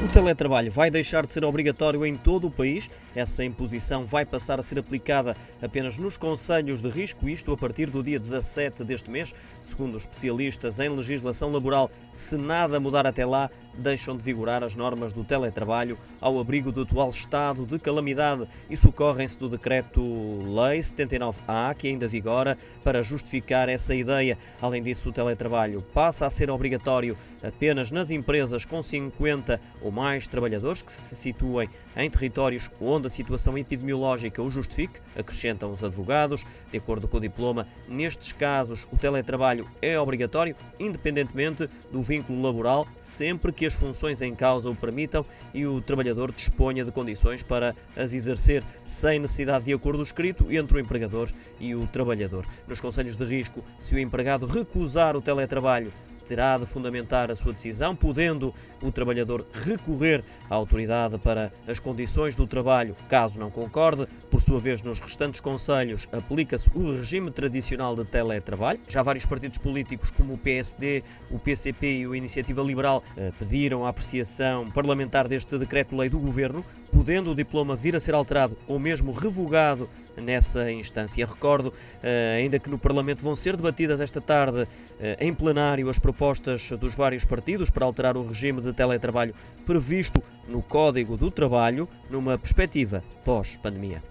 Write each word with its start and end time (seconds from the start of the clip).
O 0.00 0.06
teletrabalho 0.06 0.70
vai 0.70 0.92
deixar 0.92 1.26
de 1.26 1.32
ser 1.32 1.44
obrigatório 1.44 2.06
em 2.06 2.16
todo 2.16 2.46
o 2.46 2.50
país. 2.52 2.88
Essa 3.16 3.42
imposição 3.42 4.06
vai 4.06 4.24
passar 4.24 4.60
a 4.60 4.62
ser 4.62 4.78
aplicada 4.78 5.36
apenas 5.60 5.98
nos 5.98 6.16
conselhos 6.16 6.80
de 6.80 6.88
risco, 6.88 7.28
isto 7.28 7.52
a 7.52 7.56
partir 7.56 7.90
do 7.90 8.00
dia 8.00 8.18
17 8.18 8.84
deste 8.84 9.10
mês. 9.10 9.34
Segundo 9.60 9.98
especialistas 9.98 10.78
em 10.78 10.88
legislação 10.88 11.50
laboral, 11.50 11.90
se 12.14 12.36
nada 12.36 12.78
mudar 12.78 13.08
até 13.08 13.26
lá, 13.26 13.50
deixam 13.74 14.16
de 14.16 14.22
vigorar 14.22 14.62
as 14.62 14.76
normas 14.76 15.12
do 15.12 15.24
teletrabalho 15.24 15.98
ao 16.20 16.38
abrigo 16.38 16.70
do 16.70 16.82
atual 16.82 17.10
estado 17.10 17.66
de 17.66 17.78
calamidade 17.80 18.46
e 18.70 18.76
socorrem-se 18.76 19.36
do 19.36 19.48
decreto-lei 19.48 20.78
79A, 20.78 21.74
que 21.74 21.88
ainda 21.88 22.06
vigora, 22.06 22.56
para 22.84 23.02
justificar 23.02 23.68
essa 23.68 23.96
ideia. 23.96 24.38
Além 24.62 24.80
disso, 24.80 25.08
o 25.08 25.12
teletrabalho 25.12 25.82
passa 25.92 26.24
a 26.24 26.30
ser 26.30 26.50
obrigatório 26.50 27.16
apenas 27.42 27.90
nas 27.90 28.10
empresas 28.10 28.64
com 28.64 28.80
50 28.80 29.60
ou 29.80 29.87
mais 29.90 30.28
trabalhadores 30.28 30.82
que 30.82 30.92
se 30.92 31.16
situem 31.16 31.68
em 31.96 32.08
territórios 32.08 32.70
onde 32.80 33.08
a 33.08 33.10
situação 33.10 33.58
epidemiológica 33.58 34.42
o 34.42 34.50
justifique, 34.50 35.00
acrescentam 35.16 35.72
os 35.72 35.82
advogados. 35.82 36.44
De 36.70 36.78
acordo 36.78 37.08
com 37.08 37.16
o 37.16 37.20
diploma, 37.20 37.66
nestes 37.88 38.32
casos 38.32 38.86
o 38.92 38.96
teletrabalho 38.96 39.68
é 39.82 39.98
obrigatório, 39.98 40.54
independentemente 40.78 41.68
do 41.90 42.02
vínculo 42.02 42.40
laboral, 42.40 42.86
sempre 43.00 43.52
que 43.52 43.66
as 43.66 43.74
funções 43.74 44.20
em 44.20 44.34
causa 44.34 44.70
o 44.70 44.76
permitam 44.76 45.24
e 45.52 45.66
o 45.66 45.80
trabalhador 45.80 46.30
disponha 46.30 46.84
de 46.84 46.92
condições 46.92 47.42
para 47.42 47.74
as 47.96 48.12
exercer 48.12 48.62
sem 48.84 49.18
necessidade 49.18 49.64
de 49.64 49.72
acordo 49.72 50.02
escrito 50.02 50.52
entre 50.52 50.76
o 50.76 50.80
empregador 50.80 51.28
e 51.58 51.74
o 51.74 51.86
trabalhador. 51.86 52.46
Nos 52.66 52.80
conselhos 52.80 53.16
de 53.16 53.24
risco, 53.24 53.64
se 53.78 53.94
o 53.94 53.98
empregado 53.98 54.46
recusar 54.46 55.16
o 55.16 55.22
teletrabalho, 55.22 55.92
terá 56.28 56.58
de 56.58 56.66
fundamentar 56.66 57.30
a 57.30 57.36
sua 57.36 57.54
decisão, 57.54 57.96
podendo 57.96 58.54
o 58.82 58.92
trabalhador 58.92 59.46
recorrer 59.64 60.22
à 60.50 60.54
autoridade 60.54 61.16
para 61.18 61.50
as 61.66 61.78
condições 61.78 62.36
do 62.36 62.46
trabalho, 62.46 62.94
caso 63.08 63.40
não 63.40 63.50
concorde. 63.50 64.06
Por 64.30 64.42
sua 64.42 64.60
vez, 64.60 64.82
nos 64.82 65.00
restantes 65.00 65.40
conselhos 65.40 66.06
aplica-se 66.12 66.70
o 66.74 66.96
regime 66.96 67.30
tradicional 67.30 67.96
de 67.96 68.04
teletrabalho. 68.04 68.78
Já 68.86 69.02
vários 69.02 69.24
partidos 69.24 69.56
políticos, 69.56 70.10
como 70.10 70.34
o 70.34 70.38
PSD, 70.38 71.02
o 71.30 71.38
PCP 71.38 72.02
e 72.02 72.04
a 72.04 72.16
Iniciativa 72.16 72.62
Liberal, 72.62 73.02
eh, 73.16 73.32
pediram 73.38 73.86
a 73.86 73.88
apreciação 73.88 74.70
parlamentar 74.70 75.26
deste 75.26 75.56
decreto-lei 75.56 76.10
do 76.10 76.18
governo, 76.18 76.62
podendo 76.92 77.30
o 77.30 77.34
diploma 77.34 77.74
vir 77.74 77.96
a 77.96 78.00
ser 78.00 78.14
alterado 78.14 78.56
ou 78.66 78.78
mesmo 78.78 79.12
revogado 79.12 79.88
nessa 80.20 80.70
instância. 80.70 81.24
Recordo 81.26 81.72
eh, 82.02 82.38
ainda 82.40 82.58
que 82.58 82.68
no 82.68 82.78
Parlamento 82.78 83.22
vão 83.22 83.36
ser 83.36 83.56
debatidas 83.56 84.00
esta 84.00 84.20
tarde 84.20 84.66
eh, 85.00 85.16
em 85.20 85.32
plenário 85.32 85.88
as 85.88 85.98
propostas 86.18 86.68
dos 86.72 86.96
vários 86.96 87.24
partidos 87.24 87.70
para 87.70 87.86
alterar 87.86 88.16
o 88.16 88.26
regime 88.26 88.60
de 88.60 88.72
teletrabalho 88.72 89.32
previsto 89.64 90.20
no 90.48 90.60
Código 90.60 91.16
do 91.16 91.30
Trabalho 91.30 91.88
numa 92.10 92.36
perspectiva 92.36 93.04
pós-pandemia. 93.24 94.02